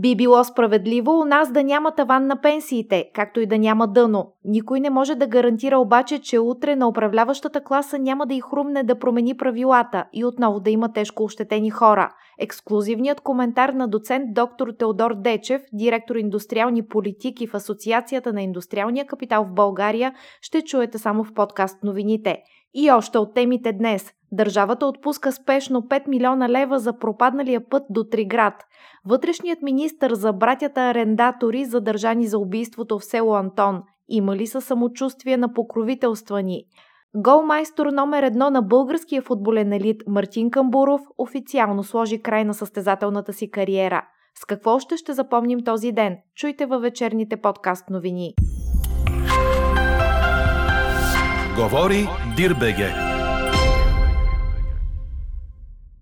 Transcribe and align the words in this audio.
Би 0.00 0.16
било 0.16 0.44
справедливо 0.44 1.20
у 1.20 1.24
нас 1.24 1.52
да 1.52 1.64
няма 1.64 1.94
таван 1.94 2.26
на 2.26 2.40
пенсиите, 2.40 3.10
както 3.14 3.40
и 3.40 3.46
да 3.46 3.58
няма 3.58 3.88
дъно. 3.88 4.32
Никой 4.44 4.80
не 4.80 4.90
може 4.90 5.14
да 5.14 5.26
гарантира 5.26 5.78
обаче, 5.78 6.18
че 6.18 6.38
утре 6.38 6.76
на 6.76 6.88
управляващата 6.88 7.64
класа 7.64 7.98
няма 7.98 8.26
да 8.26 8.34
й 8.34 8.40
хрумне 8.40 8.82
да 8.82 8.98
промени 8.98 9.36
правилата 9.36 10.04
и 10.12 10.24
отново 10.24 10.60
да 10.60 10.70
има 10.70 10.92
тежко 10.92 11.24
ощетени 11.24 11.70
хора. 11.70 12.10
Ексклюзивният 12.38 13.20
коментар 13.20 13.68
на 13.68 13.88
доцент 13.88 14.34
доктор 14.34 14.68
Теодор 14.78 15.14
Дечев, 15.14 15.62
директор 15.72 16.16
индустриални 16.16 16.86
политики 16.86 17.46
в 17.46 17.54
Асоциацията 17.54 18.32
на 18.32 18.42
индустриалния 18.42 19.06
капитал 19.06 19.44
в 19.44 19.54
България, 19.54 20.14
ще 20.40 20.62
чуете 20.62 20.98
само 20.98 21.24
в 21.24 21.34
подкаст 21.34 21.82
новините. 21.82 22.38
И 22.74 22.90
още 22.90 23.18
от 23.18 23.34
темите 23.34 23.72
днес. 23.72 24.12
Държавата 24.32 24.86
отпуска 24.86 25.32
спешно 25.32 25.82
5 25.82 26.08
милиона 26.08 26.48
лева 26.48 26.78
за 26.78 26.98
пропадналия 26.98 27.68
път 27.68 27.82
до 27.90 28.04
Триград. 28.04 28.54
Вътрешният 29.04 29.62
министр 29.62 30.14
за 30.14 30.32
братята 30.32 30.80
арендатори, 30.80 31.64
задържани 31.64 32.26
за 32.26 32.38
убийството 32.38 32.98
в 32.98 33.04
село 33.04 33.34
Антон. 33.34 33.82
Има 34.08 34.36
ли 34.36 34.46
са 34.46 34.60
самочувствие 34.60 35.36
на 35.36 35.52
покровителствани? 35.52 36.64
Голмайстор 37.14 37.86
номер 37.86 38.22
едно 38.22 38.50
на 38.50 38.62
българския 38.62 39.22
футболен 39.22 39.72
елит 39.72 40.02
Мартин 40.06 40.50
Камбуров 40.50 41.00
официално 41.18 41.82
сложи 41.82 42.22
край 42.22 42.44
на 42.44 42.54
състезателната 42.54 43.32
си 43.32 43.50
кариера. 43.50 44.02
С 44.34 44.44
какво 44.44 44.74
още 44.74 44.96
ще 44.96 45.12
запомним 45.12 45.64
този 45.64 45.92
ден? 45.92 46.16
Чуйте 46.34 46.66
във 46.66 46.82
вечерните 46.82 47.36
подкаст 47.36 47.90
новини. 47.90 48.34
Говори 51.58 52.08
Дирбеге. 52.36 52.94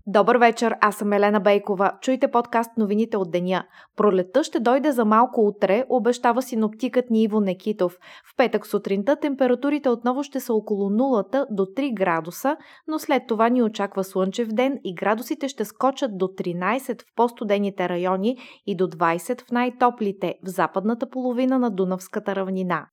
Добър 0.07 0.35
вечер, 0.37 0.75
аз 0.81 0.95
съм 0.95 1.13
Елена 1.13 1.39
Бейкова. 1.39 1.91
Чуйте 2.01 2.31
подкаст 2.31 2.71
новините 2.77 3.17
от 3.17 3.31
деня. 3.31 3.63
Пролетта 3.95 4.43
ще 4.43 4.59
дойде 4.59 4.91
за 4.91 5.05
малко 5.05 5.41
утре, 5.41 5.85
обещава 5.89 6.41
синоптикът 6.41 7.09
ни 7.09 7.23
Иво 7.23 7.39
Некитов. 7.39 7.97
В 8.33 8.35
петък 8.37 8.67
сутринта 8.67 9.15
температурите 9.15 9.89
отново 9.89 10.23
ще 10.23 10.39
са 10.39 10.53
около 10.53 10.89
0 10.89 11.45
до 11.51 11.63
3 11.65 11.93
градуса, 11.93 12.57
но 12.87 12.99
след 12.99 13.23
това 13.27 13.49
ни 13.49 13.63
очаква 13.63 14.03
слънчев 14.03 14.47
ден 14.47 14.79
и 14.83 14.95
градусите 14.95 15.47
ще 15.47 15.65
скочат 15.65 16.17
до 16.17 16.25
13 16.25 17.01
в 17.01 17.15
по-студените 17.15 17.89
райони 17.89 18.37
и 18.67 18.75
до 18.75 18.87
20 18.87 19.41
в 19.41 19.51
най-топлите, 19.51 20.35
в 20.45 20.49
западната 20.49 21.09
половина 21.09 21.59
на 21.59 21.71
Дунавската 21.71 22.35
равнина. 22.35 22.85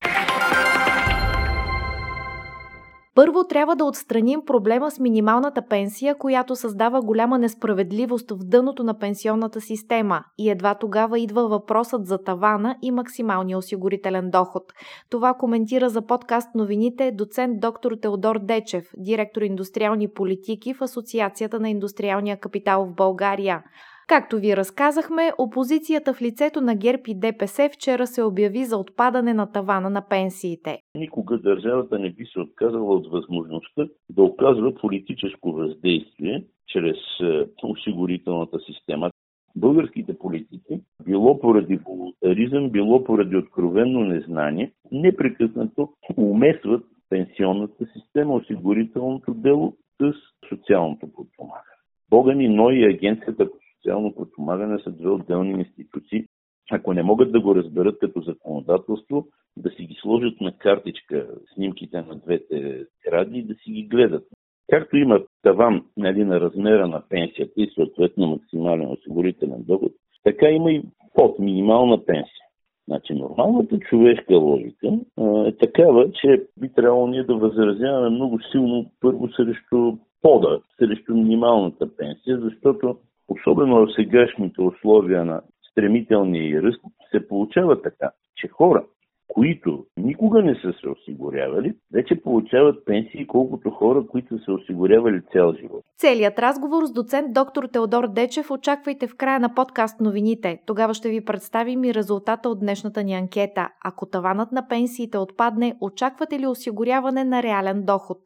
Първо 3.15 3.43
трябва 3.43 3.75
да 3.75 3.85
отстраним 3.85 4.41
проблема 4.45 4.91
с 4.91 4.99
минималната 4.99 5.67
пенсия, 5.69 6.17
която 6.17 6.55
създава 6.55 7.01
голяма 7.01 7.37
несправедливост 7.39 8.31
в 8.31 8.37
дъното 8.37 8.83
на 8.83 8.99
пенсионната 8.99 9.61
система 9.61 10.23
и 10.37 10.49
едва 10.49 10.75
тогава 10.75 11.19
идва 11.19 11.47
въпросът 11.47 12.05
за 12.05 12.17
тавана 12.17 12.75
и 12.81 12.91
максималния 12.91 13.57
осигурителен 13.57 14.29
доход. 14.29 14.63
Това 15.09 15.33
коментира 15.33 15.89
за 15.89 16.05
подкаст 16.05 16.55
новините 16.55 17.11
доцент 17.11 17.59
доктор 17.59 17.91
Теодор 18.01 18.39
Дечев, 18.39 18.85
директор 18.97 19.41
индустриални 19.41 20.07
политики 20.07 20.73
в 20.73 20.81
Асоциацията 20.81 21.59
на 21.59 21.69
индустриалния 21.69 22.39
капитал 22.39 22.85
в 22.85 22.95
България. 22.95 23.63
Както 24.07 24.37
ви 24.39 24.57
разказахме, 24.57 25.31
опозицията 25.37 26.13
в 26.13 26.21
лицето 26.21 26.61
на 26.61 26.75
ГЕРБ 26.75 27.03
и 27.07 27.19
ДПС 27.19 27.69
вчера 27.73 28.07
се 28.07 28.23
обяви 28.23 28.63
за 28.65 28.77
отпадане 28.77 29.33
на 29.33 29.51
тавана 29.51 29.89
на 29.89 30.01
пенсиите. 30.09 30.79
Никога 30.95 31.37
държавата 31.37 31.99
не 31.99 32.09
би 32.09 32.25
се 32.25 32.39
отказала 32.39 32.95
от 32.95 33.11
възможността 33.11 33.87
да 34.09 34.23
оказва 34.23 34.75
политическо 34.75 35.51
въздействие 35.51 36.43
чрез 36.67 36.97
е, 37.21 37.45
осигурителната 37.63 38.59
система. 38.59 39.11
Българските 39.55 40.17
политици, 40.17 40.81
било 41.05 41.39
поради 41.39 41.77
волонтаризъм, 41.77 42.69
било 42.69 43.03
поради 43.03 43.35
откровенно 43.35 43.99
незнание, 43.99 44.71
непрекъснато 44.91 45.89
умесват 46.17 46.83
пенсионната 47.09 47.85
система, 47.93 48.33
осигурителното 48.33 49.33
дело 49.33 49.73
с 50.01 50.13
социалното 50.49 51.07
подпомагане. 51.13 51.75
Бога 52.09 52.33
ни, 52.33 52.47
но 52.47 52.71
и 52.71 52.85
агенцията 52.85 53.51
по 53.51 53.57
социално 53.85 54.15
подпомагане 54.15 54.79
са 54.79 54.91
две 54.91 55.09
отделни 55.09 55.51
институции. 55.51 56.25
Ако 56.71 56.93
не 56.93 57.03
могат 57.03 57.31
да 57.31 57.41
го 57.41 57.55
разберат 57.55 57.99
като 57.99 58.21
законодателство, 58.21 59.27
да 59.57 59.69
си 59.69 59.83
ги 59.83 59.97
сложат 60.01 60.41
на 60.41 60.57
картичка 60.57 61.27
снимките 61.53 62.01
на 62.01 62.15
двете 62.15 62.85
ради 63.11 63.39
и 63.39 63.43
да 63.43 63.53
си 63.53 63.71
ги 63.71 63.83
гледат. 63.83 64.23
Както 64.69 64.97
има 64.97 65.21
таван 65.41 65.85
нали, 65.97 66.23
на 66.23 66.39
размера 66.39 66.87
на 66.87 67.03
пенсията 67.09 67.53
и 67.57 67.71
съответно 67.75 68.27
максимален 68.27 68.91
осигурителен 68.91 69.63
доход, 69.67 69.91
така 70.23 70.49
има 70.49 70.71
и 70.71 70.83
под 71.13 71.39
минимална 71.39 72.05
пенсия. 72.05 72.45
Значи 72.87 73.13
нормалната 73.13 73.79
човешка 73.79 74.37
логика 74.37 74.87
а, 75.19 75.47
е 75.47 75.51
такава, 75.51 76.11
че 76.11 76.43
би 76.59 76.73
трябвало 76.73 77.07
ние 77.07 77.23
да 77.23 77.35
възразяваме 77.35 78.09
много 78.09 78.39
силно 78.51 78.91
първо 79.01 79.27
срещу 79.27 79.97
пода, 80.21 80.59
срещу 80.79 81.13
минималната 81.13 81.95
пенсия, 81.97 82.39
защото 82.39 82.97
особено 83.27 83.85
в 83.85 83.93
сегашните 83.95 84.61
условия 84.61 85.25
на 85.25 85.41
стремителния 85.71 86.61
ръст, 86.61 86.81
се 87.11 87.27
получава 87.27 87.81
така, 87.81 88.11
че 88.35 88.47
хора, 88.47 88.83
които 89.27 89.85
никога 89.97 90.43
не 90.43 90.55
са 90.55 90.73
се 90.81 90.89
осигурявали, 90.89 91.73
вече 91.93 92.21
получават 92.21 92.85
пенсии 92.85 93.27
колкото 93.27 93.69
хора, 93.69 94.07
които 94.07 94.37
са 94.37 94.43
се 94.43 94.51
осигурявали 94.51 95.21
цял 95.31 95.53
живот. 95.53 95.83
Целият 95.97 96.39
разговор 96.39 96.85
с 96.85 96.93
доцент 96.93 97.33
доктор 97.33 97.63
Теодор 97.63 98.07
Дечев 98.07 98.51
очаквайте 98.51 99.07
в 99.07 99.15
края 99.17 99.39
на 99.39 99.53
подкаст 99.53 100.01
новините. 100.01 100.61
Тогава 100.65 100.93
ще 100.93 101.09
ви 101.09 101.25
представим 101.25 101.83
и 101.83 101.93
резултата 101.93 102.49
от 102.49 102.59
днешната 102.59 103.03
ни 103.03 103.13
анкета. 103.13 103.69
Ако 103.85 104.05
таванът 104.05 104.51
на 104.51 104.67
пенсиите 104.67 105.17
отпадне, 105.17 105.75
очаквате 105.81 106.39
ли 106.39 106.47
осигуряване 106.47 107.23
на 107.23 107.43
реален 107.43 107.85
доход? 107.85 108.17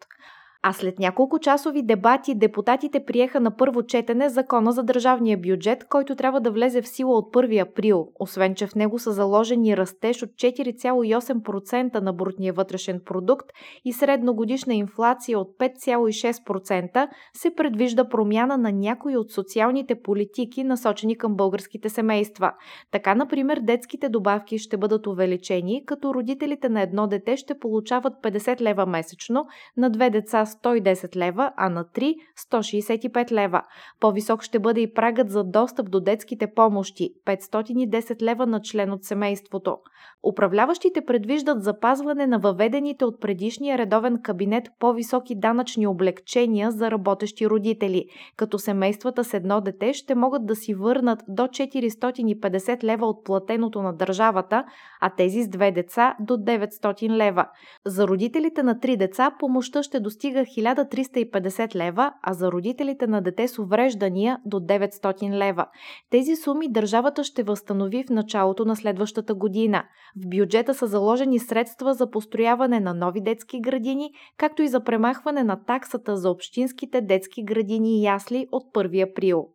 А 0.61 0.73
след 0.73 0.99
няколко 0.99 1.39
часови 1.39 1.81
дебати 1.81 2.35
депутатите 2.35 3.05
приеха 3.05 3.39
на 3.39 3.55
първо 3.55 3.83
четене 3.83 4.29
закона 4.29 4.71
за 4.71 4.83
държавния 4.83 5.37
бюджет, 5.37 5.87
който 5.89 6.15
трябва 6.15 6.41
да 6.41 6.51
влезе 6.51 6.81
в 6.81 6.87
сила 6.87 7.17
от 7.17 7.33
1 7.33 7.69
април, 7.69 8.07
освен 8.19 8.55
че 8.55 8.67
в 8.67 8.75
него 8.75 8.99
са 8.99 9.11
заложени 9.11 9.77
растеж 9.77 10.23
от 10.23 10.29
4,8% 10.29 12.01
на 12.01 12.13
брутния 12.13 12.53
вътрешен 12.53 13.01
продукт 13.05 13.49
и 13.85 13.93
средногодишна 13.93 14.73
инфлация 14.73 15.39
от 15.39 15.47
5,6%, 15.59 17.07
се 17.33 17.55
предвижда 17.55 18.09
промяна 18.09 18.57
на 18.57 18.71
някои 18.71 19.17
от 19.17 19.31
социалните 19.31 20.01
политики, 20.01 20.63
насочени 20.63 21.17
към 21.17 21.35
българските 21.35 21.89
семейства. 21.89 22.51
Така, 22.91 23.15
например, 23.15 23.59
детските 23.63 24.09
добавки 24.09 24.57
ще 24.57 24.77
бъдат 24.77 25.07
увеличени, 25.07 25.85
като 25.85 26.13
родителите 26.13 26.69
на 26.69 26.81
едно 26.81 27.07
дете 27.07 27.37
ще 27.37 27.59
получават 27.59 28.13
50 28.23 28.61
лева 28.61 28.85
месечно, 28.85 29.45
на 29.77 29.89
две 29.89 30.09
деца 30.09 30.45
110 30.49 31.15
лева, 31.15 31.51
а 31.57 31.69
на 31.69 31.85
3– 31.85 32.15
165 32.51 33.31
лева. 33.31 33.61
По-висок 33.99 34.43
ще 34.43 34.59
бъде 34.59 34.81
и 34.81 34.93
прагът 34.93 35.29
за 35.29 35.43
достъп 35.43 35.91
до 35.91 35.99
детските 35.99 36.47
помощи– 36.55 37.09
510 37.25 38.21
лева 38.21 38.45
на 38.45 38.61
член 38.61 38.91
от 38.91 39.03
семейството. 39.03 39.77
Управляващите 40.23 41.05
предвиждат 41.05 41.63
запазване 41.63 42.27
на 42.27 42.39
въведените 42.39 43.05
от 43.05 43.21
предишния 43.21 43.77
редовен 43.77 44.21
кабинет 44.23 44.67
по-високи 44.79 45.39
данъчни 45.39 45.87
облегчения 45.87 46.71
за 46.71 46.91
работещи 46.91 47.49
родители, 47.49 48.05
като 48.37 48.59
семействата 48.59 49.23
с 49.23 49.33
едно 49.33 49.61
дете 49.61 49.93
ще 49.93 50.15
могат 50.15 50.45
да 50.45 50.55
си 50.55 50.73
върнат 50.73 51.19
до 51.27 51.43
450 51.43 52.83
лева 52.83 53.07
от 53.07 53.25
платеното 53.25 53.81
на 53.81 53.93
държавата, 53.93 54.63
а 55.01 55.09
тези 55.09 55.43
с 55.43 55.49
две 55.49 55.71
деца 55.71 56.15
до 56.19 56.33
900 56.33 57.09
лева. 57.09 57.45
За 57.85 58.07
родителите 58.07 58.63
на 58.63 58.79
три 58.79 58.97
деца 58.97 59.31
помощта 59.39 59.83
ще 59.83 59.99
достига 59.99 60.38
достига 60.39 60.71
1350 60.71 61.75
лева, 61.75 62.13
а 62.21 62.33
за 62.33 62.51
родителите 62.51 63.07
на 63.07 63.21
дете 63.21 63.47
с 63.47 63.59
увреждания 63.59 64.39
до 64.45 64.57
900 64.57 65.37
лева. 65.37 65.65
Тези 66.09 66.35
суми 66.35 66.71
държавата 66.71 67.23
ще 67.23 67.43
възстанови 67.43 68.03
в 68.03 68.09
началото 68.09 68.65
на 68.65 68.75
следващата 68.75 69.35
година. 69.35 69.83
В 70.15 70.29
бюджета 70.29 70.73
са 70.73 70.87
заложени 70.87 71.39
средства 71.39 71.93
за 71.93 72.11
построяване 72.11 72.79
на 72.79 72.93
нови 72.93 73.21
детски 73.21 73.61
градини, 73.61 74.11
както 74.37 74.61
и 74.61 74.67
за 74.67 74.83
премахване 74.83 75.43
на 75.43 75.63
таксата 75.65 76.17
за 76.17 76.29
общинските 76.29 77.01
детски 77.01 77.43
градини 77.43 77.99
и 77.99 78.03
ясли 78.03 78.47
от 78.51 78.63
1 78.73 79.11
април. 79.11 79.47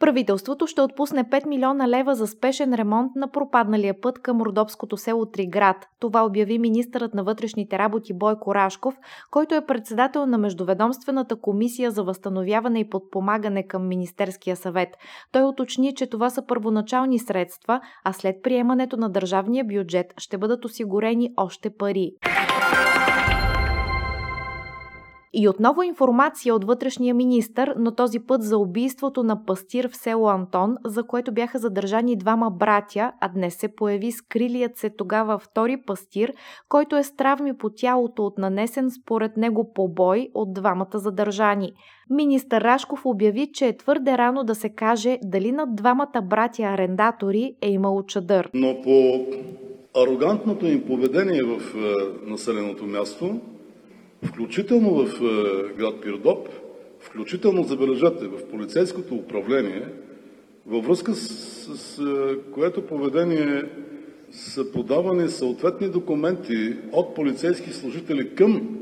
Правителството 0.00 0.66
ще 0.66 0.80
отпусне 0.80 1.24
5 1.24 1.46
милиона 1.46 1.88
лева 1.88 2.14
за 2.14 2.26
спешен 2.26 2.74
ремонт 2.74 3.12
на 3.16 3.30
пропадналия 3.30 4.00
път 4.00 4.18
към 4.18 4.40
родопското 4.42 4.96
село 4.96 5.26
Триград. 5.26 5.76
Това 6.00 6.24
обяви 6.24 6.58
министърът 6.58 7.14
на 7.14 7.24
вътрешните 7.24 7.78
работи 7.78 8.12
Бойко 8.14 8.54
Рашков, 8.54 8.94
който 9.30 9.54
е 9.54 9.66
председател 9.66 10.26
на 10.26 10.38
Междуведомствената 10.38 11.36
комисия 11.36 11.90
за 11.90 12.04
възстановяване 12.04 12.80
и 12.80 12.90
подпомагане 12.90 13.66
към 13.66 13.88
Министерския 13.88 14.56
съвет. 14.56 14.88
Той 15.32 15.42
уточни, 15.42 15.94
че 15.94 16.06
това 16.06 16.30
са 16.30 16.46
първоначални 16.46 17.18
средства, 17.18 17.80
а 18.04 18.12
след 18.12 18.42
приемането 18.42 18.96
на 18.96 19.10
държавния 19.10 19.64
бюджет 19.64 20.14
ще 20.18 20.38
бъдат 20.38 20.64
осигурени 20.64 21.32
още 21.36 21.70
пари. 21.70 22.12
И 25.36 25.48
отново 25.48 25.82
информация 25.82 26.54
от 26.54 26.64
вътрешния 26.64 27.14
министр, 27.14 27.74
но 27.78 27.94
този 27.94 28.20
път 28.20 28.42
за 28.42 28.58
убийството 28.58 29.22
на 29.22 29.44
пастир 29.44 29.88
в 29.88 29.96
село 29.96 30.28
Антон, 30.28 30.76
за 30.84 31.02
което 31.02 31.32
бяха 31.32 31.58
задържани 31.58 32.16
двама 32.16 32.50
братя, 32.50 33.12
а 33.20 33.28
днес 33.28 33.54
се 33.54 33.74
появи 33.74 34.12
скрилият 34.12 34.76
се 34.76 34.90
тогава 34.90 35.38
втори 35.38 35.76
пастир, 35.86 36.32
който 36.68 36.96
е 36.96 37.02
с 37.02 37.16
травми 37.16 37.56
по 37.56 37.70
тялото 37.70 38.22
от 38.22 38.38
нанесен 38.38 38.90
според 38.90 39.36
него 39.36 39.72
побой 39.74 40.28
от 40.34 40.54
двамата 40.54 40.86
задържани. 40.94 41.72
Министър 42.10 42.60
Рашков 42.60 43.06
обяви, 43.06 43.52
че 43.52 43.66
е 43.66 43.76
твърде 43.76 44.18
рано 44.18 44.44
да 44.44 44.54
се 44.54 44.68
каже 44.68 45.18
дали 45.22 45.52
над 45.52 45.74
двамата 45.74 46.22
братя 46.24 46.62
арендатори 46.62 47.56
е 47.62 47.70
имало 47.70 48.02
чадър. 48.02 48.50
Но 48.54 48.82
по 48.82 49.26
арогантното 50.02 50.66
им 50.66 50.86
поведение 50.86 51.42
в 51.42 51.58
е, 51.76 52.30
населеното 52.30 52.86
място, 52.86 53.40
включително 54.26 54.94
в 54.94 55.06
е, 55.06 55.72
град 55.78 56.00
Пирдоп, 56.02 56.48
включително, 57.00 57.62
забележете, 57.62 58.26
в 58.26 58.48
полицейското 58.50 59.14
управление, 59.14 59.88
във 60.66 60.86
връзка 60.86 61.14
с, 61.14 61.28
с 61.76 61.98
е, 61.98 62.50
което 62.50 62.86
поведение 62.86 63.62
са 64.30 64.72
подавани 64.72 65.28
съответни 65.28 65.88
документи 65.88 66.76
от 66.92 67.14
полицейски 67.14 67.70
служители 67.70 68.34
към 68.34 68.78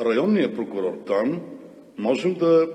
районния 0.00 0.54
прокурор. 0.54 0.98
Там, 1.06 1.40
можем 1.98 2.34
да 2.34 2.68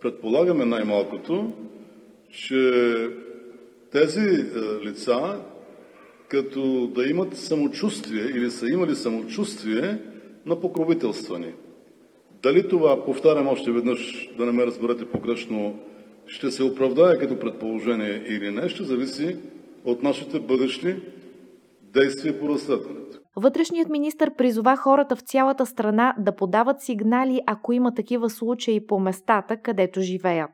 предполагаме 0.00 0.64
най-малкото, 0.64 1.52
че 2.30 2.72
тези 3.92 4.20
е, 4.20 4.86
лица, 4.86 5.38
като 6.28 6.86
да 6.86 7.06
имат 7.06 7.36
самочувствие 7.36 8.22
или 8.22 8.50
са 8.50 8.68
имали 8.68 8.94
самочувствие, 8.94 9.98
на 10.46 10.60
покровителствани. 10.60 11.54
Дали 12.42 12.68
това, 12.68 13.04
повтарям 13.04 13.48
още 13.48 13.72
веднъж, 13.72 14.30
да 14.38 14.46
не 14.46 14.52
ме 14.52 14.66
разберете 14.66 15.04
погрешно, 15.04 15.78
ще 16.26 16.50
се 16.50 16.64
оправдае 16.64 17.18
като 17.18 17.38
предположение 17.38 18.24
или 18.28 18.50
не, 18.50 18.68
ще 18.68 18.84
зависи 18.84 19.36
от 19.84 20.02
нашите 20.02 20.40
бъдещи 20.40 20.96
действия 21.82 22.40
по 22.40 22.48
разследването. 22.48 23.18
Вътрешният 23.36 23.88
министр 23.88 24.30
призова 24.38 24.76
хората 24.76 25.16
в 25.16 25.20
цялата 25.20 25.66
страна 25.66 26.14
да 26.18 26.36
подават 26.36 26.80
сигнали, 26.80 27.40
ако 27.46 27.72
има 27.72 27.94
такива 27.94 28.30
случаи 28.30 28.86
по 28.86 29.00
местата, 29.00 29.56
където 29.56 30.00
живеят. 30.00 30.50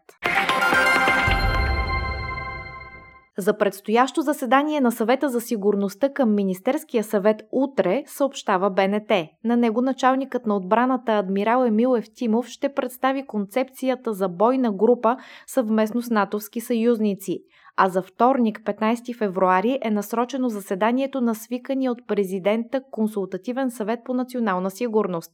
За 3.39 3.59
предстоящо 3.59 4.23
заседание 4.23 4.81
на 4.81 4.93
съвета 4.93 5.29
за 5.29 5.41
сигурността 5.41 6.13
към 6.13 6.35
Министерския 6.35 7.05
съвет 7.05 7.43
утре 7.53 8.03
съобщава 8.07 8.71
БНТ. 8.71 9.13
На 9.45 9.57
него 9.57 9.81
началникът 9.81 10.47
на 10.47 10.57
отбраната 10.57 11.13
адмирал 11.13 11.65
Емил 11.65 11.97
Евтимов 11.97 12.47
ще 12.47 12.75
представи 12.75 13.27
концепцията 13.27 14.13
за 14.13 14.29
бойна 14.29 14.73
група 14.73 15.17
съвместно 15.47 16.03
с 16.03 16.11
натовски 16.11 16.61
съюзници 16.61 17.39
а 17.81 17.89
за 17.89 18.03
вторник, 18.03 18.61
15 18.65 19.19
февруари, 19.19 19.79
е 19.83 19.91
насрочено 19.91 20.49
заседанието 20.49 21.21
на 21.21 21.35
свикания 21.35 21.93
от 21.93 22.07
президента 22.07 22.83
Консултативен 22.91 23.71
съвет 23.71 24.01
по 24.05 24.15
национална 24.15 24.71
сигурност. 24.71 25.33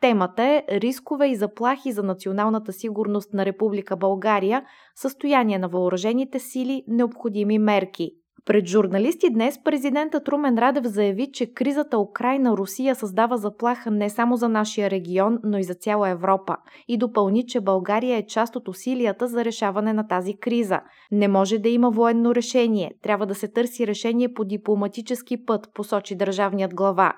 Темата 0.00 0.42
е 0.42 0.64
Рискове 0.70 1.26
и 1.26 1.36
заплахи 1.36 1.92
за 1.92 2.02
националната 2.02 2.72
сигурност 2.72 3.32
на 3.32 3.46
Република 3.46 3.96
България, 3.96 4.64
състояние 4.94 5.58
на 5.58 5.68
въоръжените 5.68 6.38
сили, 6.38 6.84
необходими 6.88 7.58
мерки. 7.58 8.10
Пред 8.46 8.66
журналисти 8.66 9.30
днес 9.30 9.60
президентът 9.64 10.28
Румен 10.28 10.58
Радев 10.58 10.84
заяви, 10.84 11.32
че 11.32 11.54
кризата 11.54 11.98
Украина-Русия 11.98 12.94
създава 12.94 13.36
заплаха 13.36 13.90
не 13.90 14.10
само 14.10 14.36
за 14.36 14.48
нашия 14.48 14.90
регион, 14.90 15.38
но 15.44 15.58
и 15.58 15.62
за 15.62 15.74
цяла 15.74 16.08
Европа. 16.08 16.56
И 16.88 16.98
допълни, 16.98 17.46
че 17.46 17.60
България 17.60 18.16
е 18.16 18.26
част 18.26 18.56
от 18.56 18.68
усилията 18.68 19.28
за 19.28 19.44
решаване 19.44 19.92
на 19.92 20.08
тази 20.08 20.36
криза. 20.36 20.80
Не 21.12 21.28
може 21.28 21.58
да 21.58 21.68
има 21.68 21.90
военно 21.90 22.34
решение. 22.34 22.92
Трябва 23.02 23.26
да 23.26 23.34
се 23.34 23.48
търси 23.48 23.86
решение 23.86 24.34
по 24.34 24.44
дипломатически 24.44 25.44
път, 25.44 25.68
посочи 25.74 26.16
държавният 26.16 26.74
глава. 26.74 27.12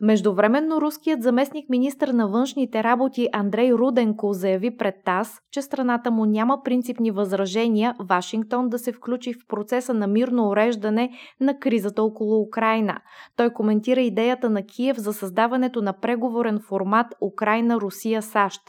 Междувременно 0.00 0.80
руският 0.80 1.22
заместник 1.22 1.70
министр 1.70 2.12
на 2.12 2.28
външните 2.28 2.84
работи 2.84 3.28
Андрей 3.32 3.72
Руденко 3.72 4.32
заяви 4.32 4.76
пред 4.76 4.94
ТАС, 5.04 5.38
че 5.50 5.62
страната 5.62 6.10
му 6.10 6.24
няма 6.24 6.62
принципни 6.64 7.10
възражения 7.10 7.94
Вашингтон 8.08 8.68
да 8.68 8.78
се 8.78 8.92
включи 8.92 9.32
в 9.32 9.46
процеса 9.48 9.94
на 9.94 10.06
мирно 10.06 10.48
уреждане 10.48 10.69
уреждане 10.70 11.10
на 11.40 11.58
кризата 11.58 12.02
около 12.02 12.42
Украина. 12.42 13.00
Той 13.36 13.50
коментира 13.50 14.00
идеята 14.00 14.50
на 14.50 14.66
Киев 14.66 14.96
за 14.96 15.12
създаването 15.12 15.82
на 15.82 15.92
преговорен 15.92 16.60
формат 16.68 17.06
Украина-Русия-САЩ. 17.20 18.60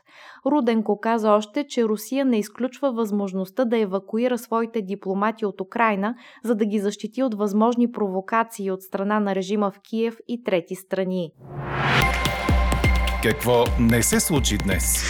Руденко 0.46 1.00
каза 1.00 1.32
още, 1.32 1.68
че 1.68 1.84
Русия 1.84 2.26
не 2.26 2.40
изключва 2.40 2.92
възможността 2.92 3.66
да 3.66 3.78
евакуира 3.78 4.38
своите 4.38 4.82
дипломати 4.82 5.46
от 5.46 5.62
Украина, 5.62 6.16
за 6.44 6.56
да 6.56 6.66
ги 6.66 6.80
защити 6.80 7.24
от 7.24 7.34
възможни 7.34 7.92
провокации 7.92 8.72
от 8.72 8.82
страна 8.82 9.20
на 9.20 9.36
режима 9.36 9.72
в 9.72 9.80
Киев 9.90 10.18
и 10.28 10.44
трети 10.44 10.76
страни. 10.76 11.32
Какво 13.24 13.64
не 13.80 14.04
се 14.04 14.20
случи 14.20 14.58
днес? 14.58 15.04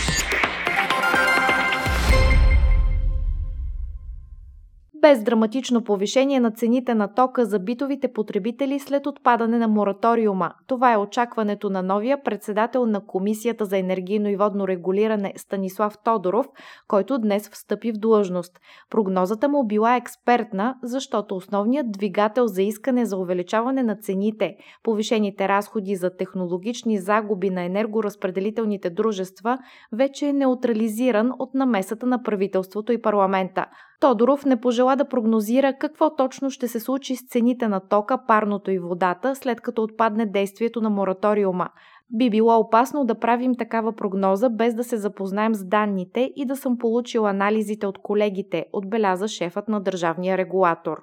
Без 5.02 5.24
драматично 5.24 5.84
повишение 5.84 6.40
на 6.40 6.52
цените 6.52 6.96
на 6.96 7.14
тока 7.14 7.46
за 7.46 7.60
битовите 7.60 8.14
потребители 8.14 8.80
след 8.80 9.08
отпадане 9.08 9.58
на 9.58 9.68
мораториума. 9.68 10.52
Това 10.68 10.94
е 10.94 10.98
очакването 10.98 11.70
на 11.70 11.82
новия 11.82 12.24
председател 12.24 12.86
на 12.86 13.06
Комисията 13.06 13.66
за 13.66 13.78
енергийно 13.78 14.30
и 14.30 14.36
водно 14.36 14.68
регулиране 14.68 15.34
Станислав 15.38 15.98
Тодоров, 16.04 16.48
който 16.88 17.18
днес 17.18 17.50
встъпи 17.50 17.92
в 17.92 17.98
длъжност. 17.98 18.60
Прогнозата 18.90 19.50
му 19.50 19.68
била 19.68 19.96
експертна, 19.96 20.76
защото 20.84 21.36
основният 21.36 21.92
двигател 21.92 22.48
за 22.48 22.62
искане 22.62 23.06
за 23.06 23.18
увеличаване 23.18 23.84
на 23.84 23.96
цените, 23.96 24.56
повишените 24.84 25.48
разходи 25.48 25.96
за 25.96 26.18
технологични 26.18 26.98
загуби 26.98 27.50
на 27.50 27.64
енергоразпределителните 27.64 28.90
дружества, 28.90 29.58
вече 29.92 30.28
е 30.28 30.34
неутрализиран 30.34 31.32
от 31.40 31.54
намесата 31.54 32.06
на 32.06 32.24
правителството 32.24 32.92
и 32.92 33.02
парламента. 33.02 33.66
Тодоров 34.02 34.46
не 34.46 34.62
пожела 34.62 34.96
да 34.96 35.08
прогнозира 35.08 35.74
какво 35.74 36.16
точно 36.16 36.50
ще 36.50 36.68
се 36.68 36.80
случи 36.80 37.16
с 37.16 37.28
цените 37.28 37.68
на 37.68 37.80
тока, 37.80 38.18
парното 38.28 38.72
и 38.72 38.80
водата, 38.80 39.36
след 39.36 39.62
като 39.62 39.84
отпадне 39.84 40.26
действието 40.26 40.82
на 40.82 40.90
мораториума. 40.90 41.70
Би 42.14 42.30
било 42.30 42.60
опасно 42.60 43.06
да 43.06 43.20
правим 43.20 43.56
такава 43.56 43.96
прогноза 43.96 44.50
без 44.50 44.74
да 44.76 44.84
се 44.84 44.98
запознаем 44.98 45.56
с 45.56 45.66
данните 45.66 46.32
и 46.36 46.46
да 46.46 46.56
съм 46.56 46.78
получил 46.78 47.28
анализите 47.28 47.88
от 47.88 47.98
колегите, 47.98 48.66
отбеляза 48.74 49.28
шефът 49.28 49.68
на 49.68 49.82
държавния 49.82 50.38
регулатор. 50.38 50.98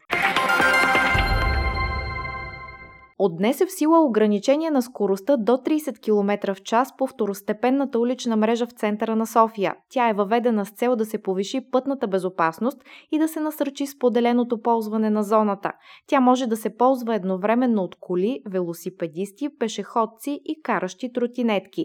От 3.21 3.37
днес 3.37 3.61
е 3.61 3.67
в 3.67 3.73
сила 3.73 4.01
ограничение 4.01 4.71
на 4.71 4.83
скоростта 4.83 5.37
до 5.37 5.53
30 5.53 6.01
км 6.01 6.55
в 6.55 6.63
час 6.63 6.97
по 6.97 7.07
второстепенната 7.07 7.99
улична 7.99 8.37
мрежа 8.37 8.67
в 8.67 8.73
центъра 8.73 9.17
на 9.17 9.27
София. 9.27 9.75
Тя 9.91 10.09
е 10.09 10.13
въведена 10.13 10.67
с 10.67 10.71
цел 10.71 10.97
да 10.97 11.05
се 11.05 11.23
повиши 11.23 11.61
пътната 11.73 12.07
безопасност 12.07 12.79
и 13.13 13.19
да 13.19 13.29
се 13.29 13.41
насърчи 13.41 13.87
споделеното 13.87 14.63
ползване 14.63 15.11
на 15.11 15.23
зоната. 15.23 15.73
Тя 16.07 16.21
може 16.21 16.47
да 16.47 16.57
се 16.57 16.77
ползва 16.77 17.15
едновременно 17.15 17.83
от 17.83 17.97
коли, 18.01 18.41
велосипедисти, 18.47 19.49
пешеходци 19.59 20.41
и 20.45 20.63
каращи 20.63 21.13
тротинетки. 21.13 21.85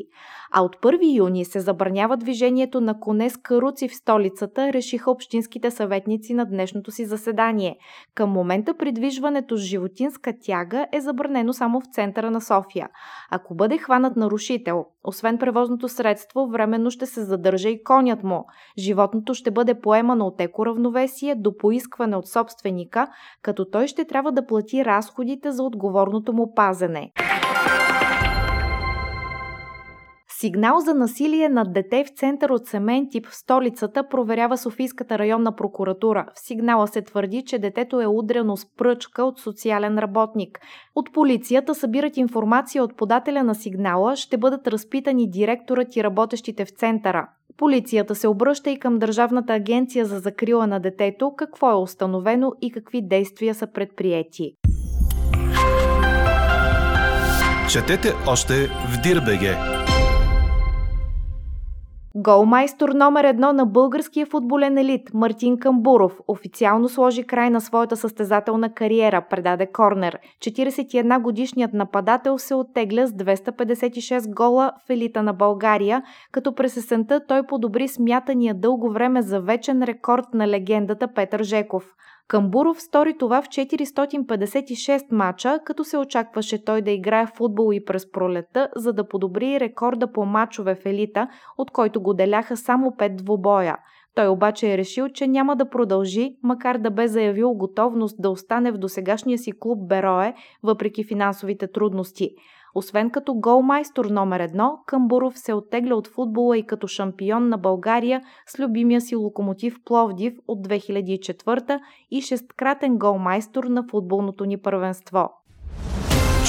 А 0.52 0.62
от 0.62 0.76
1 0.76 1.18
юни 1.18 1.46
се 1.46 1.60
забранява 1.60 2.18
движението 2.18 2.82
на 2.82 3.00
коне 3.00 3.30
с 3.30 3.38
каруци 3.38 3.88
в 3.88 3.96
столицата, 3.96 4.74
решиха 4.74 5.12
общинските 5.12 5.72
съветници 5.72 6.34
на 6.34 6.46
днешното 6.46 6.92
си 6.92 7.06
заседание. 7.06 7.78
Към 8.16 8.30
момента 8.30 8.74
придвижването 8.74 9.58
с 9.58 9.62
животинска 9.62 10.34
тяга 10.42 10.88
е 10.92 11.02
забранено 11.02 11.23
забранено 11.24 11.54
само 11.54 11.82
в 11.82 11.86
центъра 11.86 12.32
на 12.32 12.42
София. 12.42 12.90
Ако 13.32 13.56
бъде 13.56 13.78
хванат 13.78 14.16
нарушител, 14.16 14.86
освен 15.04 15.38
превозното 15.38 15.90
средство, 15.90 16.48
временно 16.48 16.92
ще 16.92 17.06
се 17.06 17.24
задържа 17.24 17.70
и 17.70 17.84
конят 17.84 18.24
му. 18.24 18.46
Животното 18.78 19.34
ще 19.34 19.52
бъде 19.52 19.80
поемано 19.82 20.26
от 20.26 20.42
екоравновесие 20.42 21.36
до 21.36 21.58
поискване 21.58 22.16
от 22.16 22.28
собственика, 22.28 23.08
като 23.42 23.66
той 23.66 23.88
ще 23.88 24.06
трябва 24.06 24.32
да 24.32 24.46
плати 24.46 24.86
разходите 24.86 25.52
за 25.52 25.64
отговорното 25.64 26.34
му 26.34 26.54
пазене. 26.56 27.12
Сигнал 30.44 30.80
за 30.80 30.94
насилие 30.94 31.50
над 31.50 31.74
дете 31.74 32.04
в 32.04 32.10
център 32.10 32.50
от 32.50 32.68
семейен 32.68 33.08
тип 33.12 33.28
в 33.28 33.36
столицата 33.36 34.08
проверява 34.10 34.58
Софийската 34.58 35.18
районна 35.18 35.56
прокуратура. 35.56 36.26
В 36.36 36.40
сигнала 36.40 36.88
се 36.88 37.02
твърди, 37.02 37.44
че 37.48 37.60
детето 37.60 38.02
е 38.02 38.08
удрено 38.08 38.58
с 38.58 38.66
пръчка 38.78 39.24
от 39.24 39.40
социален 39.40 40.00
работник. 40.00 40.60
От 40.96 41.14
полицията 41.14 41.76
събират 41.76 42.18
информация 42.18 42.84
от 42.84 42.98
подателя 42.98 43.44
на 43.44 43.56
сигнала, 43.56 44.16
ще 44.16 44.38
бъдат 44.38 44.68
разпитани 44.68 45.30
директорът 45.30 45.96
и 45.96 46.04
работещите 46.04 46.66
в 46.66 46.70
центъра. 46.70 47.28
Полицията 47.58 48.16
се 48.16 48.28
обръща 48.28 48.70
и 48.70 48.80
към 48.80 49.00
Държавната 49.00 49.54
агенция 49.54 50.06
за 50.06 50.20
закрила 50.20 50.68
на 50.68 50.80
детето, 50.80 51.34
какво 51.38 51.72
е 51.72 51.82
установено 51.82 52.52
и 52.62 52.72
какви 52.72 53.08
действия 53.08 53.56
са 53.56 53.68
предприяти. 53.68 54.54
Четете 57.72 58.14
още 58.28 58.54
в 58.68 59.02
Дирбеге! 59.04 59.73
Голмайстор 62.16 62.90
номер 62.90 63.24
едно 63.24 63.54
на 63.54 63.66
българския 63.66 64.26
футболен 64.26 64.78
елит 64.78 65.14
Мартин 65.14 65.58
Камбуров 65.60 66.20
официално 66.28 66.90
сложи 66.90 67.24
край 67.24 67.50
на 67.50 67.62
своята 67.62 67.98
състезателна 67.98 68.74
кариера, 68.74 69.26
предаде 69.30 69.72
Корнер. 69.72 70.20
41 70.40 71.22
годишният 71.22 71.74
нападател 71.74 72.38
се 72.38 72.56
оттегля 72.56 73.08
с 73.08 73.12
256 73.12 74.36
гола 74.36 74.72
в 74.86 74.90
елита 74.90 75.24
на 75.24 75.34
България, 75.34 76.04
като 76.32 76.56
през 76.56 76.78
есента 76.78 77.22
той 77.28 77.46
подобри 77.48 77.88
смятания 77.88 78.54
дълго 78.56 78.92
време 78.92 79.22
за 79.22 79.42
вечен 79.42 79.84
рекорд 79.84 80.26
на 80.34 80.48
легендата 80.48 81.14
Петър 81.14 81.44
Жеков. 81.44 81.84
Камбуров 82.28 82.82
стори 82.82 83.18
това 83.18 83.42
в 83.42 83.48
456 83.48 85.12
мача, 85.12 85.60
като 85.66 85.84
се 85.84 85.98
очакваше 85.98 86.66
той 86.66 86.82
да 86.82 86.92
играе 86.92 87.28
футбол 87.38 87.74
и 87.74 87.86
през 87.86 88.12
пролета, 88.12 88.70
за 88.76 88.94
да 88.94 89.08
подобри 89.08 89.60
рекорда 89.60 90.12
по 90.12 90.26
мачове 90.26 90.76
в 90.76 90.86
елита, 90.86 91.28
от 91.58 91.72
който 91.72 92.02
го 92.02 92.14
деляха 92.14 92.58
само 92.58 92.92
5 92.92 93.16
двубоя. 93.16 93.78
Той 94.16 94.28
обаче 94.28 94.74
е 94.74 94.78
решил, 94.78 95.10
че 95.10 95.28
няма 95.28 95.56
да 95.56 95.70
продължи, 95.70 96.38
макар 96.44 96.78
да 96.78 96.92
бе 96.92 97.08
заявил 97.08 97.54
готовност 97.54 98.22
да 98.22 98.30
остане 98.30 98.72
в 98.72 98.78
досегашния 98.78 99.38
си 99.38 99.52
клуб 99.60 99.88
Берое, 99.88 100.34
въпреки 100.64 101.04
финансовите 101.04 101.68
трудности. 101.68 102.36
Освен 102.76 103.10
като 103.10 103.34
голмайстор 103.34 104.06
номер 104.06 104.40
едно, 104.40 104.80
Камбуров 104.86 105.40
се 105.40 105.54
оттегля 105.54 105.96
от 105.96 106.08
футбола 106.08 106.58
и 106.58 106.66
като 106.66 106.88
шампион 106.88 107.50
на 107.50 107.58
България 107.58 108.22
с 108.48 108.60
любимия 108.60 109.02
си 109.02 109.16
локомотив 109.16 109.76
Пловдив 109.86 110.34
от 110.48 110.68
2004 110.68 111.80
и 112.12 112.22
шесткратен 112.22 112.98
голмайстор 112.98 113.64
на 113.64 113.84
футболното 113.92 114.46
ни 114.46 114.58
първенство. 114.58 115.30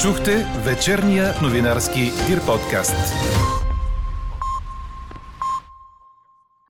Чухте 0.01 0.31
вечерния 0.65 1.25
новинарски 1.43 1.99
Дир 1.99 2.45
подкаст. 2.45 3.13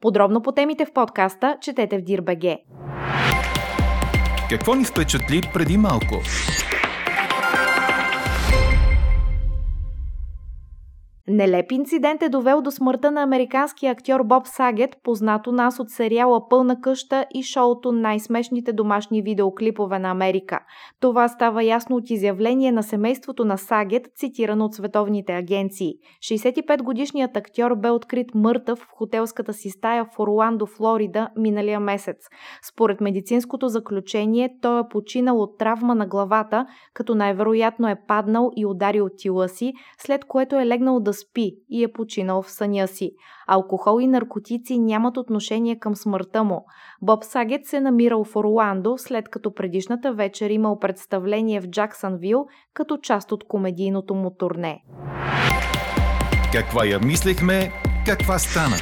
Подробно 0.01 0.41
по 0.41 0.51
темите 0.51 0.85
в 0.85 0.93
подкаста 0.93 1.57
четете 1.62 1.97
в 1.97 2.01
Дирбеге. 2.01 2.57
Какво 4.50 4.75
ни 4.75 4.85
впечатли 4.85 5.41
преди 5.53 5.77
малко? 5.77 6.15
Нелеп 11.27 11.72
инцидент 11.72 12.24
е 12.24 12.29
довел 12.29 12.62
до 12.62 12.72
смъртта 12.72 13.12
на 13.12 13.24
американския 13.24 13.91
актьор 13.91 14.24
Боб 14.24 14.48
Сагет, 14.48 14.98
познато 15.03 15.51
нас 15.51 15.79
от 15.79 15.89
сериала 15.89 16.50
Пълна 16.50 16.82
къща 16.82 17.25
и 17.34 17.44
шоуто 17.44 17.91
Най-смешните 17.91 18.74
домашни 18.74 19.22
видеоклипове 19.22 20.00
на 20.00 20.12
Америка. 20.12 20.60
Това 21.00 21.27
става 21.27 21.63
ясно 21.63 21.96
от 21.96 22.10
изявление 22.10 22.72
на 22.72 22.84
семейството 22.84 23.46
на 23.46 23.58
Сагет, 23.58 24.08
цитирано 24.15 24.65
от 24.65 24.74
световните 24.74 25.34
агенции. 25.34 25.94
65-годишният 26.20 27.38
актьор 27.38 27.75
бе 27.75 27.89
открит 27.89 28.36
мъртъв 28.36 28.79
в 28.79 28.91
хотелската 28.91 29.53
си 29.53 29.70
стая 29.70 30.05
в 30.05 30.20
Орландо, 30.20 30.65
Флорида, 30.65 31.29
миналия 31.38 31.79
месец. 31.79 32.17
Според 32.74 33.01
медицинското 33.01 33.67
заключение, 33.67 34.50
той 34.62 34.79
е 34.79 34.88
починал 34.89 35.41
от 35.41 35.58
травма 35.58 35.96
на 35.96 36.08
главата, 36.08 36.65
като 36.94 37.15
най-вероятно 37.15 37.89
е 37.89 38.01
паднал 38.08 38.51
и 38.55 38.65
ударил 38.65 39.08
тила 39.17 39.50
си, 39.50 39.74
след 39.98 40.25
което 40.25 40.60
е 40.60 40.65
легнал 40.65 41.00
да 41.00 41.14
спи 41.15 41.55
и 41.69 41.84
е 41.84 41.91
починал 41.91 42.41
в 42.41 42.51
съня 42.51 42.88
си. 42.88 43.12
Алкохол 43.48 44.01
и 44.01 44.07
наркотици 44.07 44.79
нямат 44.79 45.17
отношение 45.17 45.79
към 45.79 45.95
смъртта 45.95 46.43
му. 46.43 46.65
Боб 47.01 47.24
Сагет 47.24 47.65
се 47.65 47.79
намирал 47.79 48.24
в 48.24 48.36
Орландо, 48.36 48.98
след 48.98 49.29
като 49.29 49.53
предишната 49.53 50.13
вечер 50.13 50.50
имал 50.50 50.79
представление 50.79 51.62
в 51.62 51.67
Джаксънвил 51.67 52.45
като 52.74 52.98
част 52.98 53.31
от 53.31 53.43
комедийното 53.43 54.15
му 54.15 54.31
турне. 54.31 54.84
Каква 56.53 56.86
я 56.86 57.00
мислехме, 57.00 57.72
каква 58.05 58.39
стана? 58.39 58.75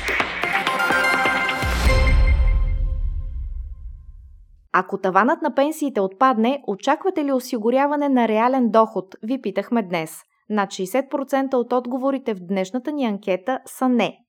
Ако 4.75 4.97
таванът 4.97 5.41
на 5.41 5.55
пенсиите 5.55 6.01
отпадне, 6.01 6.63
очаквате 6.67 7.25
ли 7.25 7.31
осигуряване 7.31 8.09
на 8.09 8.27
реален 8.27 8.69
доход? 8.69 9.15
Ви 9.23 9.41
питахме 9.41 9.83
днес. 9.83 10.21
Над 10.49 10.69
60% 10.69 11.53
от 11.53 11.73
отговорите 11.73 12.33
в 12.33 12.39
днешната 12.39 12.91
ни 12.91 13.05
анкета 13.05 13.59
са 13.65 13.89
не. 13.89 14.19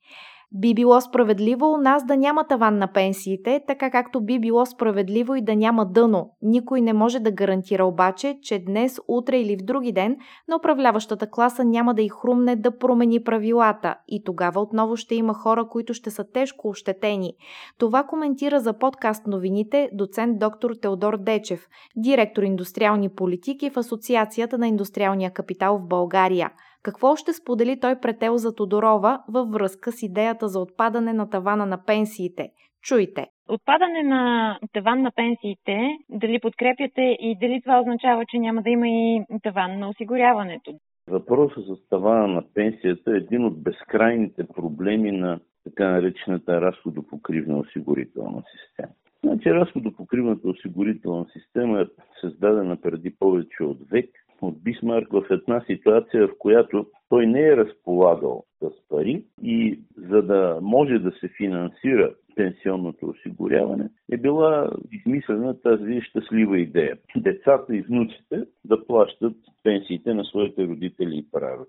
Би 0.56 0.74
било 0.74 1.00
справедливо 1.00 1.72
у 1.72 1.76
нас 1.76 2.06
да 2.06 2.16
няма 2.16 2.46
таван 2.46 2.78
на 2.78 2.92
пенсиите, 2.92 3.60
така 3.66 3.90
както 3.90 4.20
би 4.20 4.38
било 4.40 4.66
справедливо 4.66 5.34
и 5.34 5.42
да 5.42 5.56
няма 5.56 5.86
дъно. 5.86 6.30
Никой 6.42 6.80
не 6.80 6.92
може 6.92 7.20
да 7.20 7.30
гарантира 7.30 7.84
обаче, 7.84 8.38
че 8.42 8.58
днес, 8.58 9.00
утре 9.08 9.38
или 9.38 9.56
в 9.56 9.64
други 9.64 9.92
ден 9.92 10.16
на 10.48 10.56
управляващата 10.56 11.30
класа 11.30 11.64
няма 11.64 11.94
да 11.94 12.02
й 12.02 12.08
хрумне 12.08 12.56
да 12.56 12.78
промени 12.78 13.24
правилата 13.24 13.94
и 14.08 14.24
тогава 14.24 14.60
отново 14.60 14.96
ще 14.96 15.14
има 15.14 15.34
хора, 15.34 15.68
които 15.68 15.94
ще 15.94 16.10
са 16.10 16.24
тежко 16.32 16.68
ощетени. 16.68 17.32
Това 17.78 18.04
коментира 18.04 18.60
за 18.60 18.72
подкаст 18.72 19.26
новините 19.26 19.90
доцент 19.92 20.38
доктор 20.38 20.70
Теодор 20.82 21.16
Дечев, 21.18 21.68
директор 21.96 22.42
индустриални 22.42 23.08
политики 23.08 23.70
в 23.70 23.76
Асоциацията 23.76 24.58
на 24.58 24.68
индустриалния 24.68 25.30
капитал 25.30 25.78
в 25.78 25.88
България. 25.88 26.50
Какво 26.84 27.16
ще 27.16 27.32
сподели 27.32 27.80
той 27.80 28.00
пред 28.00 28.22
Елза 28.22 28.54
Тодорова 28.54 29.22
във 29.28 29.48
връзка 29.48 29.92
с 29.92 30.02
идеята 30.02 30.48
за 30.48 30.60
отпадане 30.60 31.12
на 31.12 31.30
тавана 31.30 31.66
на 31.66 31.84
пенсиите? 31.86 32.48
Чуйте! 32.82 33.26
Отпадане 33.48 34.02
на 34.02 34.58
таван 34.72 35.02
на 35.02 35.10
пенсиите, 35.16 35.96
дали 36.08 36.40
подкрепяте 36.40 37.16
и 37.20 37.36
дали 37.40 37.60
това 37.62 37.80
означава, 37.80 38.24
че 38.28 38.38
няма 38.38 38.62
да 38.62 38.70
има 38.70 38.88
и 38.88 39.24
таван 39.42 39.78
на 39.78 39.88
осигуряването? 39.88 40.72
Въпросът 41.08 41.64
за 41.66 41.76
тавана 41.90 42.26
на 42.26 42.42
пенсията 42.54 43.10
е 43.10 43.16
един 43.16 43.44
от 43.44 43.62
безкрайните 43.62 44.46
проблеми 44.46 45.12
на 45.12 45.40
така 45.64 45.90
наречената 45.90 46.60
разходопокривна 46.60 47.58
осигурителна 47.58 48.42
система. 48.52 48.92
Значи 49.24 49.50
разходопокривната 49.50 50.48
осигурителна 50.48 51.26
система 51.32 51.80
е 51.80 51.84
създадена 52.20 52.76
преди 52.76 53.14
повече 53.18 53.62
от 53.62 53.78
век 53.90 54.10
от 54.40 54.62
Бисмарк 54.62 55.12
в 55.12 55.24
една 55.30 55.60
ситуация, 55.66 56.28
в 56.28 56.38
която 56.38 56.86
той 57.08 57.26
не 57.26 57.40
е 57.40 57.56
разполагал 57.56 58.44
с 58.62 58.88
пари 58.88 59.24
и 59.42 59.80
за 59.96 60.22
да 60.22 60.58
може 60.62 60.98
да 60.98 61.10
се 61.10 61.28
финансира 61.36 62.14
пенсионното 62.36 63.06
осигуряване, 63.06 63.88
е 64.12 64.16
била 64.16 64.70
измислена 64.92 65.60
тази 65.60 66.00
щастлива 66.00 66.58
идея. 66.58 66.98
Децата 67.16 67.76
и 67.76 67.82
внуците 67.82 68.44
да 68.64 68.86
плащат 68.86 69.36
пенсиите 69.62 70.14
на 70.14 70.24
своите 70.24 70.66
родители 70.66 71.18
и 71.18 71.30
прави. 71.32 71.64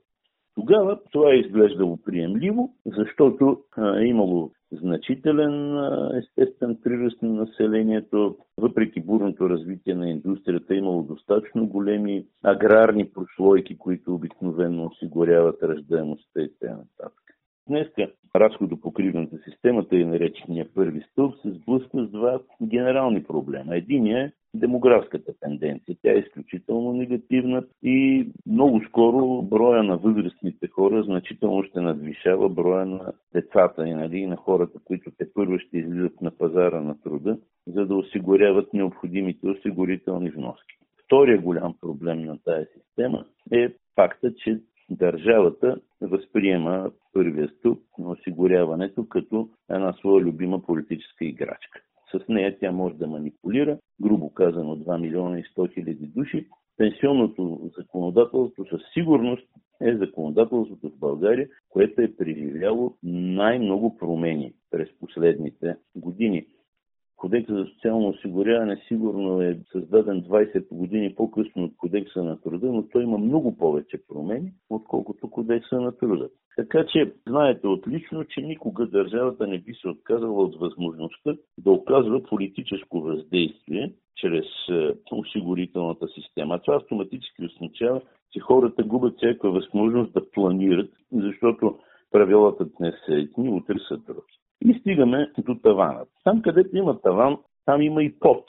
Тогава 0.56 1.00
това 1.12 1.32
е 1.34 1.38
изглеждало 1.38 1.98
приемливо, 1.98 2.74
защото 2.86 3.64
е 4.00 4.04
имало 4.04 4.52
значителен 4.72 5.78
естествен 6.18 6.78
приръст 6.84 7.22
на 7.22 7.34
населението. 7.34 8.38
Въпреки 8.58 9.02
бурното 9.02 9.50
развитие 9.50 9.96
на 9.96 10.10
индустрията 10.10 10.74
е 10.74 10.78
имало 10.78 11.04
достатъчно 11.04 11.68
големи 11.68 12.26
аграрни 12.44 13.10
прослойки, 13.10 13.78
които 13.78 14.16
обикновено 14.16 14.86
осигуряват 14.86 15.64
ръждаемостта 15.64 16.42
и 16.42 16.50
т.н. 16.60 17.10
Днеска 17.68 18.12
разходопокривната 18.36 19.38
система, 19.50 19.88
тъй 19.88 20.06
наречения 20.06 20.68
първи 20.76 21.02
стълб, 21.12 21.36
се 21.42 21.52
сблъсква 21.52 22.06
с 22.06 22.12
два 22.12 22.40
генерални 22.64 23.24
проблема. 23.24 23.76
Единият 23.76 24.30
е 24.30 24.34
демографската 24.60 25.34
тенденция. 25.40 25.98
Тя 26.02 26.12
е 26.12 26.20
изключително 26.20 26.94
негативна 26.94 27.64
и 27.84 28.28
много 28.48 28.82
скоро 28.88 29.42
броя 29.42 29.84
на 29.84 29.98
възрастните 29.98 30.68
хора 30.68 31.04
значително 31.04 31.64
ще 31.64 31.82
надвишава 31.82 32.50
броя 32.50 32.86
на 32.86 33.12
децата 33.34 33.88
и 33.88 33.94
нали, 33.94 34.26
на 34.26 34.36
хората, 34.36 34.80
които 34.84 35.12
те 35.18 35.34
първо 35.34 35.60
ще 35.60 35.78
излизат 35.78 36.22
на 36.22 36.32
пазара 36.32 36.82
на 36.82 37.02
труда, 37.02 37.38
за 37.68 37.86
да 37.86 37.96
осигуряват 37.96 38.74
необходимите 38.74 39.48
осигурителни 39.48 40.30
вноски. 40.30 40.76
Втория 41.06 41.42
голям 41.42 41.76
проблем 41.82 42.22
на 42.22 42.38
тази 42.38 42.66
система 42.74 43.26
е 43.52 43.70
факта, 43.96 44.34
че 44.36 44.60
държавата 44.90 45.78
възприема 46.02 46.92
първия 47.14 47.50
стълб 47.50 47.80
на 48.00 48.10
осигуряването 48.10 49.10
като 49.10 49.50
една 49.70 49.94
своя 49.94 50.22
любима 50.22 50.64
политическа 50.64 51.26
играчка. 51.26 51.82
с 52.12 52.28
нея 52.30 52.58
тя 52.60 52.72
може 52.72 52.96
да 52.96 53.08
манипулира, 53.08 53.78
грубо 54.06 54.30
казано 54.30 54.76
2 54.76 55.02
милиона 55.02 55.40
и 55.40 55.44
100 55.44 55.74
хиляди 55.74 56.08
души. 56.08 56.48
Пенсионното 56.78 57.72
законодателство 57.78 58.66
със 58.66 58.82
сигурност 58.94 59.48
е 59.82 59.98
законодателството 59.98 60.90
в 60.90 61.00
България, 61.00 61.48
което 61.70 62.02
е 62.02 62.16
преживяло 62.18 62.94
най-много 63.04 63.98
промени 63.98 64.54
през 64.72 64.90
последните 65.00 65.76
години. 65.96 66.46
Кодекса 67.16 67.54
за 67.54 67.66
социално 67.66 68.08
осигуряване 68.08 68.82
сигурно 68.88 69.42
е 69.42 69.60
създаден 69.72 70.24
20 70.24 70.68
години 70.72 71.16
по-късно 71.16 71.64
от 71.64 71.78
Кодекса 71.78 72.24
на 72.24 72.42
труда, 72.42 72.72
но 72.72 72.84
той 72.84 73.04
има 73.04 73.18
много 73.18 73.58
повече 73.58 73.98
промени, 74.08 74.54
отколкото 74.70 75.30
Кодекса 75.30 75.82
на 75.82 75.98
труда. 75.98 76.30
Така 76.56 76.86
че 76.86 77.14
знаете 77.28 77.68
отлично, 77.68 78.26
че 78.26 78.42
никога 78.42 78.88
държавата 78.88 79.48
не 79.48 79.60
би 79.60 79.74
се 79.74 79.88
отказала 79.88 80.44
от 80.44 80.60
възможността 80.60 81.36
да 81.58 81.72
оказва 81.72 82.24
политическо 82.24 83.02
въздействие 83.02 83.92
чрез 84.16 84.46
е, 84.70 84.92
осигурителната 85.12 86.08
система. 86.08 86.60
Това 86.60 86.76
автоматически 86.76 87.46
означава, 87.46 88.02
че 88.32 88.40
хората 88.40 88.84
губят 88.84 89.18
всяка 89.18 89.52
възможност 89.52 90.14
да 90.14 90.32
планират, 90.32 90.90
защото 91.12 91.80
правилата 92.12 92.66
днес 92.80 92.96
са 93.06 93.14
едни, 93.14 93.50
утре 93.50 93.76
са 93.88 93.98
други. 93.98 94.40
И 94.62 94.80
стигаме 94.80 95.32
до 95.38 95.56
тавана. 95.56 96.06
Там, 96.24 96.42
където 96.42 96.78
има 96.78 97.02
таван, 97.02 97.38
там 97.66 97.82
има 97.82 98.04
и 98.04 98.20
под. 98.20 98.46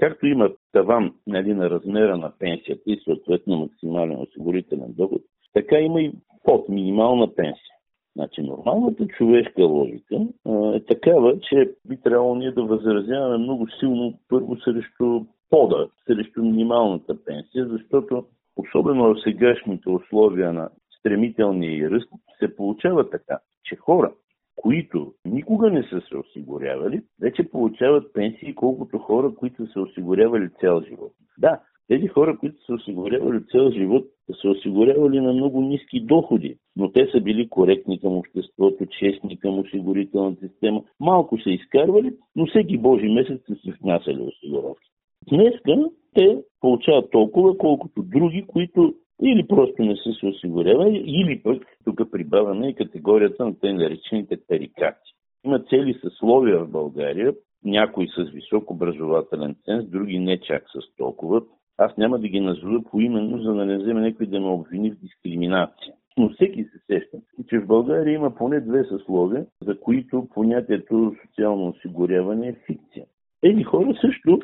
Както 0.00 0.26
има 0.26 0.50
таван 0.72 1.14
нали, 1.26 1.54
на 1.54 1.70
размера 1.70 2.16
на 2.16 2.32
пенсията 2.38 2.82
и 2.86 3.00
съответно 3.04 3.56
максимален 3.56 4.20
осигурителен 4.20 4.92
доход, 4.96 5.22
така 5.52 5.78
има 5.78 6.00
и 6.00 6.12
под 6.44 6.68
минимална 6.68 7.34
пенсия. 7.34 7.74
Значи 8.16 8.42
нормалната 8.42 9.06
човешка 9.06 9.64
логика 9.64 10.16
а, 10.46 10.76
е 10.76 10.80
такава, 10.80 11.40
че 11.40 11.70
би 11.84 11.96
трябвало 11.96 12.34
ние 12.34 12.52
да 12.52 12.64
възразяваме 12.64 13.38
много 13.38 13.66
силно 13.80 14.14
първо 14.28 14.56
срещу 14.56 15.24
пода, 15.50 15.88
срещу 16.06 16.42
минималната 16.42 17.24
пенсия, 17.24 17.66
защото 17.68 18.24
особено 18.56 19.14
в 19.14 19.20
сегашните 19.24 19.90
условия 19.90 20.52
на 20.52 20.68
стремителния 20.98 21.90
ръст 21.90 22.08
се 22.38 22.56
получава 22.56 23.10
така, 23.10 23.38
че 23.64 23.76
хора, 23.76 24.12
които 24.56 25.14
никога 25.24 25.70
не 25.70 25.82
са 25.82 26.00
се 26.00 26.16
осигурявали, 26.16 27.02
вече 27.20 27.50
получават 27.50 28.12
пенсии 28.12 28.54
колкото 28.54 28.98
хора, 28.98 29.34
които 29.34 29.66
са 29.66 29.80
осигурявали 29.80 30.50
цял 30.60 30.82
живот. 30.82 31.12
Да, 31.38 31.60
тези 31.88 32.06
хора, 32.06 32.38
които 32.38 32.64
са 32.64 32.74
осигурявали 32.74 33.46
цял 33.52 33.70
живот, 33.70 34.04
са 34.42 34.48
осигурявали 34.48 35.20
на 35.20 35.32
много 35.32 35.60
ниски 35.60 36.00
доходи, 36.00 36.56
но 36.76 36.92
те 36.92 37.08
са 37.12 37.20
били 37.20 37.48
коректни 37.48 38.00
към 38.00 38.16
обществото, 38.16 38.86
честни 38.86 39.38
към 39.38 39.58
осигурителната 39.58 40.48
система. 40.48 40.82
Малко 41.00 41.38
са 41.38 41.50
изкарвали, 41.50 42.12
но 42.36 42.46
всеки 42.46 42.78
Божи 42.78 43.08
месец 43.08 43.40
са 43.46 43.54
си 43.54 43.72
внасяли 43.82 44.20
осигуровки. 44.22 44.88
Днеска 45.28 45.90
те 46.14 46.42
получават 46.60 47.10
толкова, 47.10 47.58
колкото 47.58 48.02
други, 48.02 48.44
които 48.46 48.94
или 49.22 49.46
просто 49.46 49.82
не 49.82 49.96
са 49.96 50.12
се 50.20 50.26
осигурявали, 50.26 51.04
или 51.06 51.42
пък 51.42 51.62
тук 51.84 52.10
прибавяме 52.10 52.68
и 52.68 52.74
категорията 52.74 53.44
на 53.44 53.58
те 53.60 53.72
наречените 53.72 54.36
тарикати. 54.48 55.12
Има 55.44 55.58
цели 55.58 55.98
съсловия 56.02 56.58
в 56.58 56.70
България, 56.70 57.34
някои 57.64 58.08
с 58.08 58.30
висок 58.30 58.70
образователен 58.70 59.56
ценз, 59.64 59.90
други 59.90 60.18
не 60.18 60.40
чак 60.40 60.64
с 60.68 60.96
толкова. 60.96 61.42
Аз 61.78 61.96
няма 61.96 62.18
да 62.18 62.28
ги 62.28 62.40
назова 62.40 62.82
поименно, 62.90 63.42
за 63.42 63.52
да 63.52 63.64
не 63.64 63.78
вземе 63.78 64.00
някой 64.00 64.26
да 64.26 64.40
ме 64.40 64.48
обвини 64.48 64.90
в 64.90 65.00
дискриминация. 65.00 65.94
Но 66.18 66.28
всеки 66.28 66.64
се 66.64 66.78
сеща, 66.86 67.18
че 67.48 67.58
в 67.58 67.66
България 67.66 68.14
има 68.14 68.34
поне 68.34 68.60
две 68.60 68.84
съсловия, 68.84 69.46
за 69.62 69.80
които 69.80 70.28
понятието 70.34 71.14
социално 71.22 71.68
осигуряване 71.68 72.48
е 72.48 72.56
фикция. 72.66 73.04
Тези 73.40 73.62
хора 73.62 73.94
също 74.00 74.40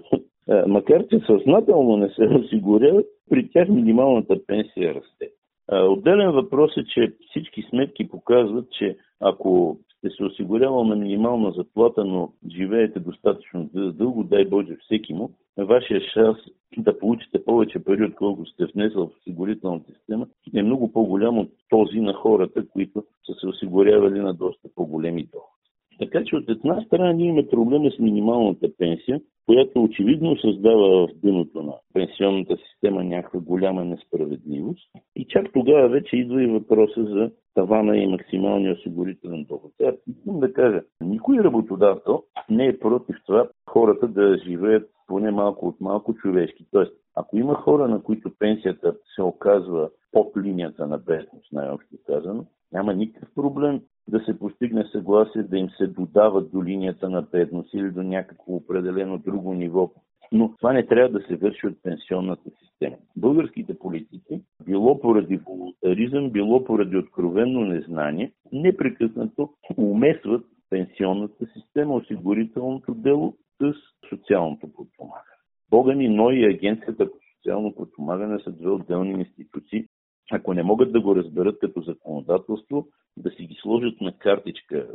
макар 0.67 1.07
че 1.07 1.19
съзнателно 1.27 1.97
не 1.97 2.09
се 2.09 2.23
осигуряват, 2.25 3.07
при 3.31 3.49
тях 3.49 3.69
минималната 3.69 4.47
пенсия 4.47 4.95
расте. 4.95 5.31
Отделен 5.73 6.31
въпрос 6.31 6.77
е, 6.77 6.85
че 6.85 7.13
всички 7.31 7.63
сметки 7.63 8.09
показват, 8.09 8.71
че 8.71 8.97
ако 9.21 9.79
сте 9.99 10.11
се 10.11 10.25
осигурявал 10.25 10.85
на 10.85 10.97
минимална 10.97 11.53
заплата, 11.53 12.05
но 12.05 12.33
живеете 12.51 13.01
достатъчно 13.01 13.71
дълго, 13.75 14.25
дай 14.25 14.45
Боже 14.45 14.77
всеки 14.77 15.15
му, 15.15 15.31
вашия 15.59 16.01
шанс 16.01 16.37
да 16.79 16.99
получите 16.99 17.45
повече 17.45 17.85
пари, 17.85 18.05
отколкото 18.05 18.51
сте 18.51 18.65
внесъл 18.75 19.07
в 19.07 19.17
осигурителната 19.21 19.93
система, 19.93 20.27
е 20.55 20.63
много 20.63 20.93
по-голям 20.93 21.39
от 21.39 21.51
този 21.69 22.01
на 22.01 22.13
хората, 22.13 22.69
които 22.69 23.05
са 23.27 23.35
се 23.41 23.47
осигурявали 23.47 24.21
на 24.21 24.35
доста 24.35 24.69
по-големи 24.75 25.23
доходи. 25.23 25.55
Така 25.99 26.25
че 26.25 26.37
от 26.37 26.49
една 26.49 26.85
страна 26.85 27.13
ние 27.13 27.27
имаме 27.27 27.49
проблема 27.49 27.91
с 27.91 27.99
минималната 27.99 28.69
пенсия, 28.79 29.21
която 29.47 29.83
очевидно 29.83 30.37
създава 30.37 31.07
в 31.07 31.11
дъното 31.15 31.63
на 31.63 31.73
пенсионната 31.93 32.57
система 32.57 33.05
някаква 33.05 33.41
голяма 33.41 33.85
несправедливост. 33.85 34.91
И 35.17 35.25
чак 35.25 35.53
тогава 35.53 35.89
вече 35.89 36.17
идва 36.17 36.43
и 36.43 36.47
въпроса 36.47 37.05
за 37.05 37.31
тавана 37.55 37.97
и 37.97 38.07
максималния 38.07 38.73
осигурителен 38.73 39.45
доход. 39.45 39.73
Сега 39.77 39.93
искам 40.07 40.41
да 40.41 40.53
кажа, 40.53 40.83
никой 41.01 41.39
работодател 41.39 42.23
не 42.51 42.67
е 42.67 42.79
против 42.79 43.17
това 43.27 43.49
хората 43.71 44.09
да 44.09 44.39
живеят 44.39 44.91
поне 45.07 45.31
малко 45.31 45.69
от 45.69 45.81
малко 45.81 46.15
човешки. 46.15 46.67
Тоест, 46.71 46.93
ако 47.15 47.37
има 47.37 47.55
хора, 47.55 47.89
на 47.89 48.03
които 48.03 48.31
пенсията 48.39 48.97
се 49.15 49.23
оказва 49.23 49.91
под 50.13 50.37
линията 50.37 50.87
на 50.87 50.99
бедност, 50.99 51.53
най-общо 51.53 51.97
казано, 52.07 52.45
няма 52.73 52.95
никакъв 52.95 53.29
проблем 53.35 53.81
да 54.09 54.21
се 54.21 54.39
постигне 54.39 54.85
съгласие 54.93 55.43
да 55.43 55.59
им 55.59 55.71
се 55.71 55.87
додават 55.87 56.51
до 56.51 56.65
линията 56.65 57.09
на 57.09 57.23
бедност 57.23 57.75
или 57.75 57.91
до 57.91 58.03
някакво 58.03 58.53
определено 58.53 59.19
друго 59.19 59.55
ниво. 59.55 59.91
Но 60.35 60.57
това 60.57 60.73
не 60.73 60.87
трябва 60.87 61.19
да 61.19 61.27
се 61.27 61.37
върши 61.37 61.67
от 61.67 61.83
пенсионната 61.83 62.51
система. 62.63 62.97
Българските 63.17 63.79
политики, 63.79 64.41
било 64.67 65.01
поради 65.01 65.37
волонтаризъм, 65.37 66.31
било 66.31 66.65
поради 66.65 66.97
откровенно 66.97 67.61
незнание, 67.61 68.33
непрекъснато 68.53 69.51
умесват 69.77 70.45
пенсионната 70.71 71.47
система, 71.47 71.95
осигурителното 71.95 72.95
дело 72.95 73.35
с 73.61 73.75
социалното 74.09 74.73
подпомагане. 74.73 75.37
Бога 75.71 75.95
ни, 75.95 76.09
но 76.09 76.31
и 76.31 76.45
Агенцията 76.45 77.11
по 77.11 77.19
социално 77.37 77.75
подпомагане 77.75 78.39
са 78.41 78.53
две 78.53 78.69
отделни 78.69 79.11
институции, 79.11 79.85
ако 80.33 80.55
не 80.55 80.63
могат 80.63 80.93
да 80.93 81.01
го 81.01 81.17
разберат 81.17 81.59
като 81.59 81.81
законодателство, 81.81 82.87
да 83.17 83.31
си 83.31 83.47
ги 83.47 83.57
сложат 83.63 84.01
на 84.01 84.19
картичка 84.19 84.89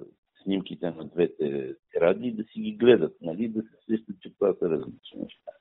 снимките 0.43 0.85
на 0.85 1.05
двете 1.05 1.75
ради 2.01 2.27
и 2.27 2.31
да 2.31 2.43
си 2.43 2.59
ги 2.59 2.71
гледат, 2.71 3.15
нали, 3.21 3.47
да 3.47 3.61
се 3.61 3.75
сещат, 3.89 4.15
че 4.21 4.33
това 4.33 4.53
са 4.53 4.69
различни 4.69 5.21
неща. 5.21 5.51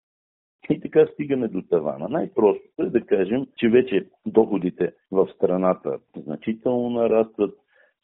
И 0.71 0.81
така 0.81 1.07
стигаме 1.07 1.49
до 1.49 1.63
тавана. 1.63 2.09
Най-простото 2.09 2.83
е 2.83 2.91
да 2.91 3.01
кажем, 3.01 3.47
че 3.57 3.69
вече 3.69 4.07
доходите 4.27 4.93
в 5.11 5.29
страната 5.35 5.99
значително 6.17 6.91
нарастват, 6.91 7.55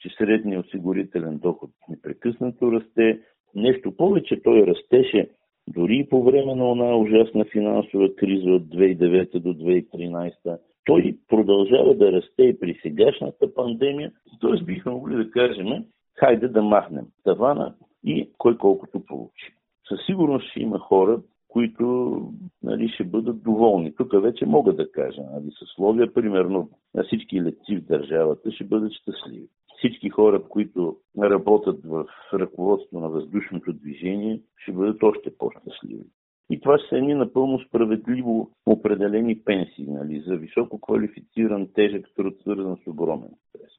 че 0.00 0.08
средният 0.18 0.66
осигурителен 0.66 1.38
доход 1.38 1.70
непрекъснато 1.88 2.72
расте. 2.72 3.20
Нещо 3.54 3.96
повече 3.96 4.42
той 4.42 4.66
растеше 4.66 5.30
дори 5.68 5.96
и 5.96 6.08
по 6.08 6.24
време 6.24 6.54
на 6.54 6.70
една 6.70 6.96
ужасна 6.96 7.44
финансова 7.44 8.16
криза 8.16 8.50
от 8.50 8.62
2009 8.62 9.38
до 9.38 9.54
2013 9.54 10.58
той 10.84 11.16
продължава 11.28 11.94
да 11.94 12.12
расте 12.12 12.42
и 12.42 12.58
при 12.58 12.78
сегашната 12.82 13.54
пандемия. 13.54 14.12
Т.е. 14.40 14.64
бихме 14.64 14.92
могли 14.92 15.16
да 15.16 15.30
кажем, 15.30 15.84
хайде 16.14 16.48
да 16.48 16.62
махнем 16.62 17.06
тавана 17.24 17.74
и 18.04 18.30
кой 18.38 18.58
колкото 18.58 19.00
получи. 19.00 19.54
Със 19.88 20.06
сигурност 20.06 20.50
ще 20.50 20.60
има 20.60 20.78
хора, 20.78 21.20
които 21.48 22.16
нали, 22.62 22.88
ще 22.88 23.04
бъдат 23.04 23.42
доволни. 23.42 23.94
Тук 23.94 24.22
вече 24.22 24.46
мога 24.46 24.72
да 24.72 24.92
кажа, 24.92 25.22
нали, 25.32 25.50
съсловия, 25.58 26.14
примерно, 26.14 26.70
на 26.94 27.04
всички 27.04 27.42
летци 27.42 27.76
в 27.76 27.86
държавата 27.86 28.52
ще 28.52 28.64
бъдат 28.64 28.92
щастливи. 28.92 29.48
Всички 29.78 30.10
хора, 30.10 30.42
които 30.48 30.96
работят 31.18 31.84
в 31.84 32.06
ръководство 32.32 33.00
на 33.00 33.08
въздушното 33.08 33.72
движение, 33.72 34.40
ще 34.56 34.72
бъдат 34.72 35.02
още 35.02 35.36
по-щастливи. 35.38 36.04
И 36.50 36.60
това 36.60 36.78
ще 36.78 36.88
са 36.88 36.96
едни 36.96 37.14
напълно 37.14 37.58
справедливо 37.58 38.50
определени 38.66 39.44
пенсии 39.44 39.86
нали, 39.88 40.24
за 40.26 40.36
високо 40.36 40.80
квалифициран 40.80 41.68
тежък 41.74 42.06
труд, 42.16 42.34
свързан 42.40 42.76
с 42.84 42.86
огромен 42.86 43.30
стрес. 43.48 43.72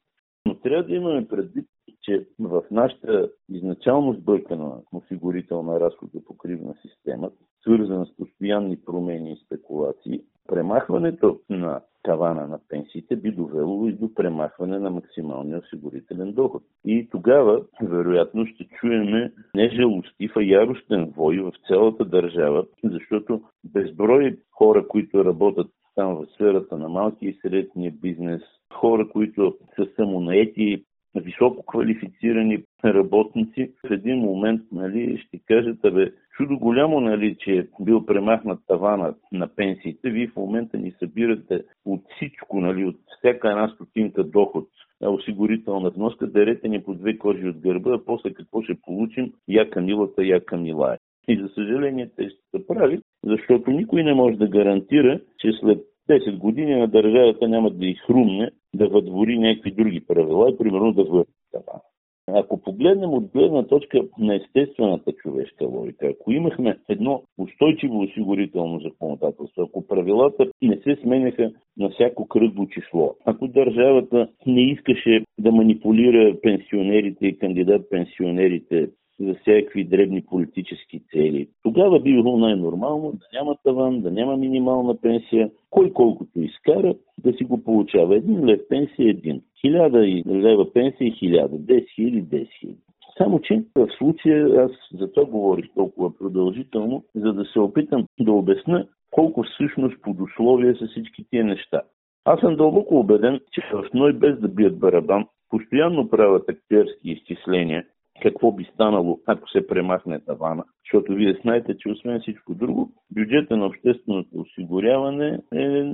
Но 0.45 0.55
трябва 0.55 0.83
да 0.83 0.95
имаме 0.95 1.27
предвид, 1.27 1.65
че 2.05 2.27
в 2.39 2.63
нашата 2.71 3.29
изначално 3.49 4.13
сбъркана 4.13 4.81
осигурителна 4.93 5.79
разходопокривна 5.79 6.75
система, 6.81 7.31
свързана 7.61 8.05
с 8.05 8.15
постоянни 8.15 8.77
промени 8.85 9.31
и 9.31 9.45
спекулации, 9.45 10.21
премахването 10.47 11.39
на 11.49 11.81
тавана 12.03 12.47
на 12.47 12.59
пенсиите 12.69 13.15
би 13.15 13.31
довело 13.31 13.87
и 13.87 13.93
до 13.93 14.13
премахване 14.13 14.79
на 14.79 14.89
максималния 14.89 15.59
осигурителен 15.59 16.33
доход. 16.33 16.63
И 16.85 17.07
тогава, 17.11 17.63
вероятно, 17.81 18.45
ще 18.45 18.67
чуеме 18.67 19.33
не 19.55 19.69
жалостив, 19.69 20.31
а 20.35 20.43
яростен 20.43 21.13
вой 21.17 21.37
в 21.37 21.51
цялата 21.67 22.05
държава, 22.05 22.65
защото 22.83 23.41
безброй 23.63 24.37
хора, 24.51 24.87
които 24.87 25.25
работят 25.25 25.67
там 25.95 26.15
в 26.15 26.25
сферата 26.33 26.77
на 26.77 26.89
малки 26.89 27.25
и 27.25 27.39
средния 27.41 27.91
бизнес, 27.91 28.41
хора, 28.73 29.09
които 29.09 29.57
са 29.75 29.87
самонаети, 29.95 30.85
високо 31.21 31.65
квалифицирани 31.65 32.63
работници, 32.85 33.71
в 33.87 33.91
един 33.91 34.17
момент 34.17 34.61
нали, 34.71 35.17
ще 35.17 35.39
кажат, 35.47 35.85
абе, 35.85 36.11
Чудо 36.37 36.57
голямо, 36.57 36.99
нали, 36.99 37.35
че 37.39 37.51
е 37.51 37.67
бил 37.81 38.05
премахнат 38.05 38.59
тавана 38.67 39.15
на 39.31 39.47
пенсиите. 39.47 40.09
Вие 40.09 40.27
в 40.27 40.35
момента 40.35 40.77
ни 40.77 40.91
събирате 40.99 41.63
от 41.85 42.01
всичко, 42.15 42.59
нали, 42.59 42.85
от 42.85 42.95
всяка 43.19 43.49
една 43.49 43.69
стотинка 43.69 44.23
доход 44.23 44.67
осигурителна 45.01 45.89
вноска, 45.89 46.27
дарете 46.27 46.67
ни 46.67 46.83
по 46.83 46.93
две 46.93 47.17
кожи 47.17 47.47
от 47.47 47.57
гърба, 47.57 47.93
а 47.93 48.05
после 48.05 48.33
какво 48.33 48.61
ще 48.61 48.81
получим? 48.81 49.33
Я 49.47 49.69
камилата, 49.69 50.25
я 50.25 50.45
камилая. 50.45 50.97
И 51.27 51.41
за 51.41 51.47
съжаление 51.47 52.09
те 52.15 52.29
ще 52.29 52.39
се 52.51 52.67
прави, 52.67 52.99
защото 53.23 53.71
никой 53.71 54.03
не 54.03 54.13
може 54.13 54.37
да 54.37 54.47
гарантира, 54.47 55.19
че 55.39 55.51
след 55.51 55.83
10 56.09 56.37
години 56.37 56.75
на 56.75 56.87
държавата 56.87 57.47
няма 57.47 57.69
да 57.69 57.85
изхрумне 57.85 58.51
да 58.75 58.87
въдвори 58.87 59.39
някакви 59.39 59.71
други 59.71 60.05
правила, 60.07 60.57
примерно 60.57 60.93
да 60.93 61.03
върне 61.03 61.25
това. 61.51 61.81
Ако 62.27 62.61
погледнем 62.61 63.09
от 63.09 63.31
гледна 63.31 63.63
точка 63.63 64.01
на 64.19 64.35
естествената 64.35 65.11
човешка 65.11 65.65
логика, 65.65 66.07
ако 66.07 66.31
имахме 66.31 66.77
едно 66.89 67.23
устойчиво 67.37 68.01
осигурително 68.01 68.79
законодателство, 68.79 69.61
ако 69.61 69.87
правилата 69.87 70.45
не 70.61 70.77
се 70.77 70.95
сменяха 71.01 71.51
на 71.77 71.89
всяко 71.89 72.27
кръгло 72.27 72.65
число, 72.65 73.15
ако 73.25 73.47
държавата 73.47 74.27
не 74.45 74.61
искаше 74.61 75.23
да 75.39 75.51
манипулира 75.51 76.35
пенсионерите 76.41 77.27
и 77.27 77.37
кандидат 77.37 77.89
пенсионерите 77.89 78.89
за 79.19 79.35
всякакви 79.41 79.83
дребни 79.83 80.21
политически 80.21 81.01
цели. 81.11 81.47
Тогава 81.63 81.99
би 81.99 82.13
било 82.13 82.37
най-нормално 82.37 83.11
да 83.11 83.25
няма 83.33 83.55
таван, 83.63 84.01
да 84.01 84.11
няма 84.11 84.37
минимална 84.37 85.01
пенсия, 85.01 85.51
кой 85.69 85.93
колкото 85.93 86.39
изкара 86.39 86.95
да 87.23 87.33
си 87.33 87.43
го 87.43 87.63
получава. 87.63 88.15
Един 88.15 88.45
лев 88.45 88.59
пенсия 88.69 89.09
един. 89.09 89.41
Хиляда 89.61 89.99
лева 90.27 90.73
пенсия 90.73 91.11
хиляда. 91.11 91.55
10 91.55 91.95
хиляди, 91.95 92.23
10 92.23 92.47
хиляди. 92.59 92.77
Само, 93.17 93.39
че 93.39 93.63
в 93.75 93.87
случая 93.97 94.65
аз 94.65 94.71
за 94.99 95.11
това 95.11 95.25
говорих 95.27 95.65
толкова 95.75 96.17
продължително, 96.17 97.03
за 97.15 97.33
да 97.33 97.45
се 97.45 97.59
опитам 97.59 98.05
да 98.19 98.31
обясна 98.31 98.87
колко 99.11 99.43
всъщност 99.43 100.01
под 100.01 100.21
условия 100.21 100.75
са 100.75 100.87
всички 100.87 101.25
тия 101.29 101.45
неща. 101.45 101.81
Аз 102.25 102.39
съм 102.39 102.55
дълбоко 102.55 102.99
убеден, 102.99 103.39
че 103.51 103.61
в 103.73 103.93
НОЙ 103.93 104.13
без 104.13 104.39
да 104.39 104.47
бият 104.47 104.79
барабан, 104.79 105.25
постоянно 105.49 106.09
правят 106.09 106.49
актьорски 106.49 107.11
изчисления 107.11 107.85
какво 108.21 108.51
би 108.51 108.63
станало, 108.63 109.19
ако 109.25 109.49
се 109.49 109.67
премахне 109.67 110.19
тавана. 110.19 110.63
Защото 110.85 111.13
вие 111.13 111.39
знаете, 111.41 111.77
че 111.77 111.89
освен 111.89 112.19
всичко 112.19 112.53
друго, 112.53 112.91
бюджета 113.11 113.57
на 113.57 113.65
общественото 113.65 114.29
осигуряване 114.33 115.39
е 115.53 115.93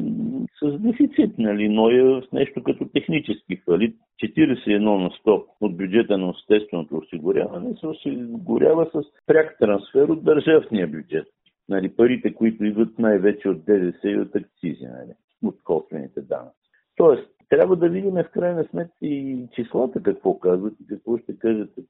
с 0.63 0.77
дефицит, 0.79 1.37
нали, 1.37 1.69
но 1.69 1.89
е 1.89 2.21
с 2.21 2.31
нещо 2.31 2.63
като 2.63 2.85
технически 2.85 3.61
фалит. 3.65 3.95
41 4.23 4.79
на 4.79 5.09
100 5.09 5.45
от 5.61 5.77
бюджета 5.77 6.17
на 6.17 6.29
общественото 6.29 6.97
осигуряване 6.97 7.75
се 7.79 7.87
осигурява 7.87 8.89
с 8.93 9.01
пряк 9.27 9.57
трансфер 9.59 10.09
от 10.09 10.23
държавния 10.23 10.87
бюджет. 10.87 11.27
Нали, 11.69 11.95
парите, 11.95 12.33
които 12.33 12.65
идват 12.65 12.99
най-вече 12.99 13.49
от 13.49 13.65
ДДС 13.65 14.09
и 14.09 14.17
от 14.17 14.35
акцизи, 14.35 14.83
нали, 14.83 15.13
от 15.43 15.63
косвените 15.63 16.21
данъци. 16.21 16.55
Тоест, 16.95 17.30
трябва 17.51 17.75
да 17.75 17.89
видим 17.89 18.13
в 18.13 18.29
крайна 18.33 18.63
сметка 18.63 18.95
и 19.01 19.47
числата 19.55 20.03
какво 20.03 20.39
казват 20.39 20.73
и 20.81 20.87
какво 20.87 21.17
ще 21.17 21.39
кажат 21.39 21.69
е, 21.77 21.83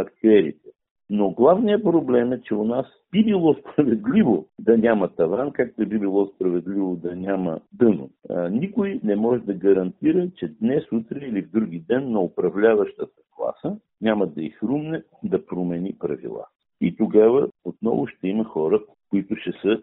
актюерите. 0.00 0.68
Но 1.10 1.30
главният 1.30 1.82
проблем 1.84 2.32
е, 2.32 2.40
че 2.40 2.54
у 2.54 2.64
нас 2.64 2.86
би 3.12 3.24
било 3.24 3.54
справедливо 3.54 4.46
да 4.58 4.78
няма 4.78 5.08
таван, 5.08 5.52
както 5.52 5.86
би 5.86 5.98
било 5.98 6.26
справедливо 6.26 6.96
да 6.96 7.16
няма 7.16 7.60
дъно. 7.72 8.10
А, 8.30 8.48
никой 8.48 9.00
не 9.04 9.16
може 9.16 9.42
да 9.42 9.54
гарантира, 9.54 10.28
че 10.36 10.54
днес, 10.60 10.92
утре 10.92 11.18
или 11.26 11.42
в 11.42 11.50
други 11.50 11.84
ден 11.88 12.10
на 12.10 12.20
управляващата 12.20 13.22
класа 13.36 13.76
няма 14.00 14.26
да 14.26 14.42
изхрумне 14.42 15.02
да 15.24 15.46
промени 15.46 15.96
правила. 15.98 16.46
И 16.80 16.96
тогава 16.96 17.48
отново 17.64 18.06
ще 18.06 18.28
има 18.28 18.44
хора, 18.44 18.82
които 19.10 19.36
ще 19.36 19.52
са 19.52 19.82